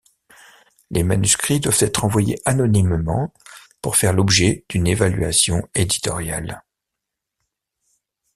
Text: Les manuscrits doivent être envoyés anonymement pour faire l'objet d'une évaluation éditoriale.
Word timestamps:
Les 0.89 1.03
manuscrits 1.03 1.59
doivent 1.59 1.77
être 1.83 2.03
envoyés 2.05 2.41
anonymement 2.45 3.31
pour 3.83 3.97
faire 3.97 4.13
l'objet 4.13 4.65
d'une 4.67 4.87
évaluation 4.87 5.69
éditoriale. 5.75 6.63